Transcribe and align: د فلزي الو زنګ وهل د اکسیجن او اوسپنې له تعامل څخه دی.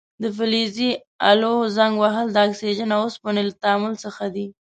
د 0.21 0.23
فلزي 0.37 0.91
الو 1.31 1.53
زنګ 1.75 1.93
وهل 2.03 2.27
د 2.31 2.37
اکسیجن 2.47 2.89
او 2.95 3.01
اوسپنې 3.05 3.41
له 3.47 3.53
تعامل 3.63 3.93
څخه 4.05 4.23
دی. 4.35 4.47